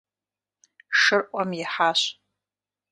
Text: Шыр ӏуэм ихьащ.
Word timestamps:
Шыр 0.99 1.21
ӏуэм 1.29 1.49
ихьащ. 1.61 2.01